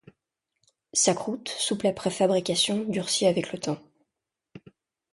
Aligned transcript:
Sa 0.93 1.13
croûte, 1.13 1.49
souple 1.49 1.85
après 1.85 2.09
fabrication, 2.09 2.85
durcit 2.87 3.27
avec 3.27 3.53
le 3.53 3.59
temps. 3.59 3.77